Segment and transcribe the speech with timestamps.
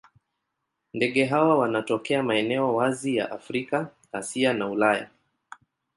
[0.93, 5.09] Ndege hawa wanatokea maeneo wazi wa Afrika, Asia na Ulaya.